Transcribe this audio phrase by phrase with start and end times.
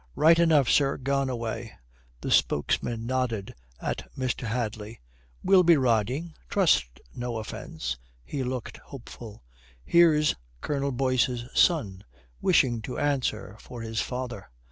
[0.15, 1.73] "Right enough, sir, gone away."
[2.21, 4.47] The spokesman nodded at Mr.
[4.47, 4.99] Hadley.
[5.43, 6.33] "We'll be riding.
[6.49, 9.43] Trust no offence?" He looked hopeful.
[9.85, 12.03] "Here's Colonel Boyce's son,
[12.41, 14.49] wishing to answer for his father."